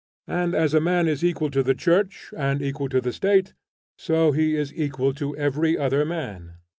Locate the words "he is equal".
4.31-5.13